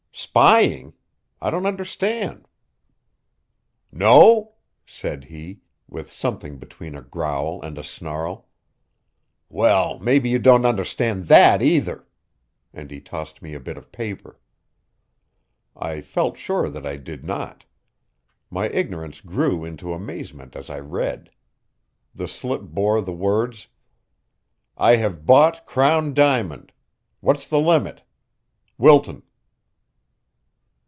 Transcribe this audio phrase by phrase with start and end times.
[0.13, 0.93] "Spying?
[1.41, 2.45] I don't understand."
[3.91, 4.53] "No?"
[4.85, 8.47] said he, with something between a growl and a snarl.
[9.49, 12.05] "Well, maybe you don't understand that, either!"
[12.73, 14.37] And he tossed me a bit of paper.
[15.75, 17.65] I felt sure that I did not.
[18.51, 21.31] My ignorance grew into amazement as I read.
[22.13, 23.67] The slip bore the words:
[24.77, 26.73] "I have bought Crown Diamond.
[27.21, 28.03] What's the limit?
[28.77, 29.23] Wilton."